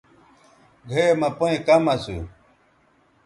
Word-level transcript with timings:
گھئے 0.89 1.05
مہ 1.19 1.29
پئیں 1.37 1.59
کم 1.67 1.83
اسُو۔ 1.93 2.17